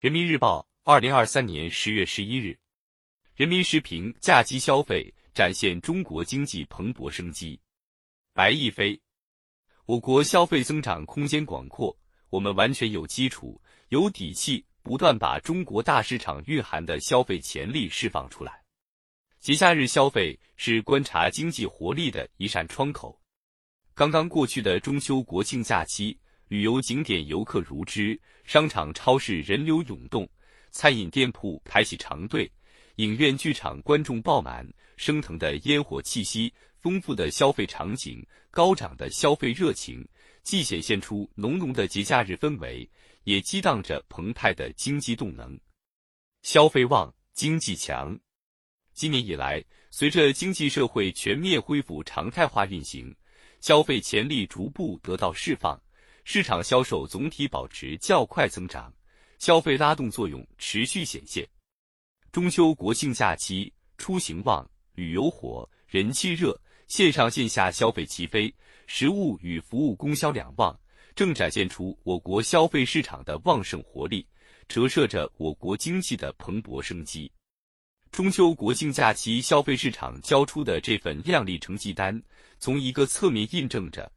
[0.00, 2.58] 人民日报，二零二三年十月十一日，
[3.36, 7.60] 人民时评：假期消费展现中国经济蓬勃生机。
[8.32, 8.98] 白毅飞，
[9.84, 11.94] 我国消费增长空间广阔，
[12.30, 13.60] 我们完全有基础、
[13.90, 18.62] 有底气，不断把中国大市场蕴含的消费潜力释放出来。
[19.38, 23.20] 节假日消费是观察经济活力的一扇窗口。
[23.92, 26.18] 刚刚过去的中秋国庆假期。
[26.50, 30.28] 旅游景点游客如织，商场超市人流涌动，
[30.72, 32.50] 餐饮店铺排起长队，
[32.96, 40.04] 影院剧场观众爆满，升腾的烟火气息，丰富的消费场景，高涨的消费热情，
[40.42, 42.90] 既显现出浓浓的节假日氛围，
[43.22, 45.56] 也激荡着澎湃的经济动能。
[46.42, 48.18] 消费旺，经济强。
[48.92, 53.14] 今年以来，随着经济社会全面恢复常态化运行，
[53.60, 55.80] 消费潜力逐步得到释放。
[56.32, 58.94] 市场销售总体保持较快增长，
[59.40, 61.44] 消费拉动作用持续显现。
[62.30, 68.54] 中秋国庆假期出行旺，旅游火，人气热，线上线下消费齐飞，
[68.86, 70.78] 实物与服务供销两旺，
[71.16, 74.24] 正展现出我国消费市场的旺盛活力，
[74.68, 77.28] 折射着我国经济的蓬勃生机。
[78.12, 82.22] 中秋国庆假期消费市场交出的这份亮丽成绩单，
[82.60, 84.08] 从一个侧面印证着。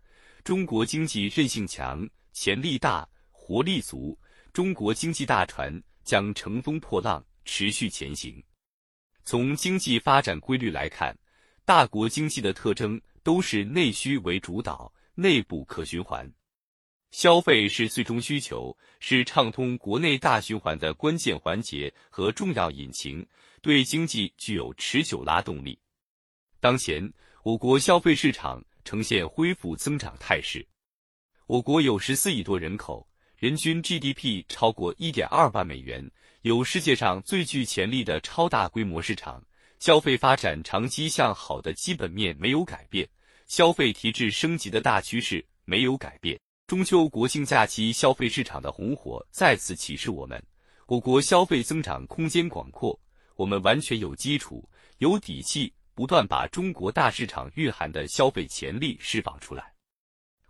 [0.43, 4.19] 中国经济韧性强、潜力大、活力足，
[4.51, 8.43] 中国经济大船将乘风破浪，持续前行。
[9.23, 11.17] 从经济发展规律来看，
[11.63, 16.29] 大国经济的特征都是内需为主导，内部可循环。
[17.11, 23.25] 消费是最终需求，是畅通国内大循环的关键环节和重要引擎，
[23.61, 25.79] 对经济具有持久拉动力。
[26.59, 27.13] 当前，
[27.43, 28.61] 我国消费市场。
[28.83, 30.65] 呈现恢复增长态势。
[31.47, 36.09] 我国有十四亿多人口，人均 GDP 超过一点二万美元，
[36.41, 39.43] 有世界上最具潜力的超大规模市场，
[39.79, 43.07] 消费发展长期向好的基本面没有改变，
[43.47, 46.39] 消费提质升级的大趋势没有改变。
[46.65, 50.41] 中秋国庆假期消费市场的红火再次启示我们，
[50.87, 52.97] 我国消费增长空间广阔，
[53.35, 54.67] 我们完全有基础、
[54.99, 55.73] 有底气。
[55.95, 59.73] 不断把中国大市场蕴含的消费潜力释放出来，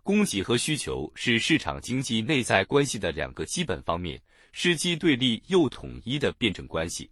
[0.02, 4.20] 供给和需求是市场经济内在关系的两个基本方面，
[4.52, 7.10] 是既对立又统一的辩证关系。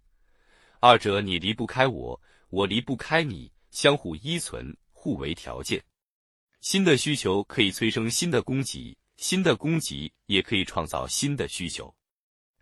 [0.79, 5.81] 二者你离不开我，我离不开你，相互依存，互为条件。
[6.61, 11.93] 新的需求可以催生新的供给，新的供给也可以创造新的需求。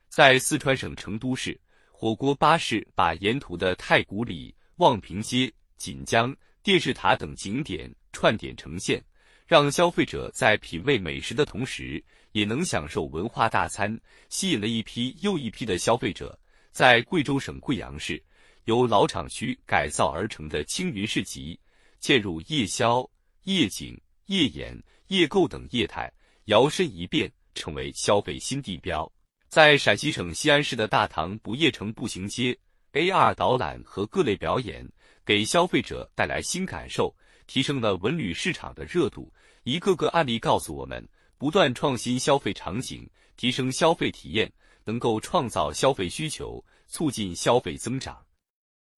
[0.09, 1.59] 在四川省成都市，
[1.91, 5.51] 火锅巴士把沿途的太古里、望平街。
[5.81, 9.03] 锦江电视塔等景点串点呈现，
[9.47, 12.03] 让消费者在品味美食的同时，
[12.33, 13.99] 也能享受文化大餐，
[14.29, 16.37] 吸引了一批又一批的消费者。
[16.71, 18.23] 在贵州省贵阳市，
[18.65, 21.59] 由老厂区改造而成的青云市集，
[21.99, 23.03] 嵌入夜宵、
[23.45, 26.13] 夜景、夜演、夜购等业态，
[26.45, 29.11] 摇身一变成为消费新地标。
[29.49, 32.55] 在陕西省西安市的大唐不夜城步行街
[32.93, 34.87] ，AR 导览和各类表演。
[35.23, 37.15] 给消费者带来新感受，
[37.45, 39.31] 提升了文旅市场的热度。
[39.63, 41.07] 一个个案例告诉我们，
[41.37, 43.07] 不断创新消费场景，
[43.37, 44.51] 提升消费体验，
[44.83, 48.25] 能够创造消费需求，促进消费增长。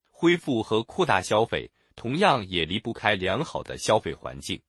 [0.10, 4.60] 恢复和扩大消费，同样也离不开良好的消费环境。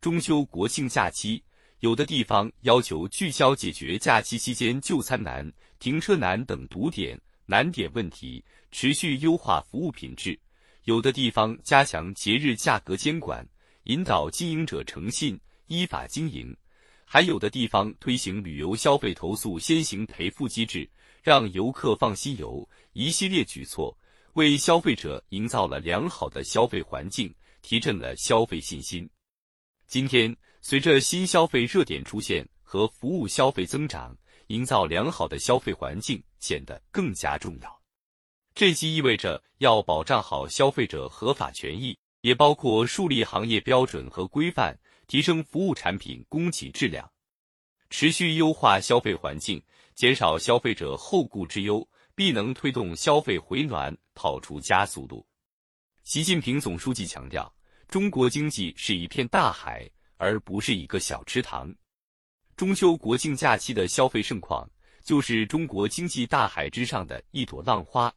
[0.00, 1.42] 中秋国庆假期，
[1.78, 10.38] 有的地方要求聚焦解决假期期间就餐难、停车难等堵点难点问题，持续优化服务品质。
[10.84, 13.46] 有的地方加强节日价格监管，
[13.84, 16.52] 引导经营者诚信依法经营；
[17.04, 20.88] 还有的地方推行旅游消费投诉先行赔付机制，
[21.22, 22.68] 让游客放心游。
[22.94, 23.96] 一系列举措
[24.34, 29.08] 为消费者营造了良好的消费环境，提振了消费信心。
[29.86, 34.16] 今天，随着新消费热点出现和服务消费增长，
[34.48, 37.82] 营造良好的消费环境显得更加重要。
[38.54, 47.10] 这既意味着要保障好消费者合法权益，也包括树立行业标准和规范，提升服务产品供给质量，
[47.88, 49.62] 持续优化消费环境，
[49.94, 55.26] 减少消费者后顾之忧，必能推动消费回暖跑出加速度。
[56.02, 57.50] 习近平总书记强调，
[57.88, 61.74] 中国经济是一片大海，而不是一个小池塘。
[62.54, 64.68] 中秋国庆假期的消费盛况，
[65.04, 68.12] 就是中国经济大海之上的一朵浪花。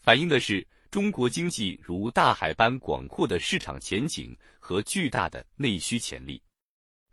[0.00, 6.42] 反映的是中国经济如大海般广阔的市场前景和巨大的内需潜力，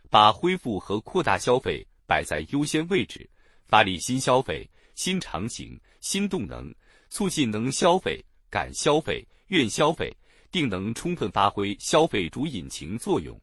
[0.10, 3.30] 把恢复和扩大消费摆在优先位置，
[3.68, 6.74] 发力新消费，新场景、新动能，
[7.10, 8.20] 促进能消费、
[8.50, 10.12] 敢消费、愿消费，
[10.52, 13.40] 定能充分发挥消费主引擎作用，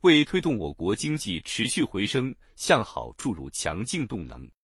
[0.00, 4.50] 为推动我国经济持续回升向好注入强劲动能。